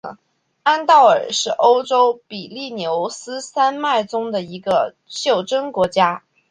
[0.63, 6.23] 安道尔是欧洲比利牛斯山脉中的一个袖珍国家。